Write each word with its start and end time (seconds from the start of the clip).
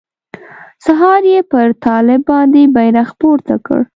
سهار 0.85 1.21
يې 1.33 1.39
پر 1.51 1.67
طالب 1.85 2.21
باندې 2.31 2.61
بيرغ 2.75 3.09
پورته 3.19 3.55
کړ. 3.65 3.79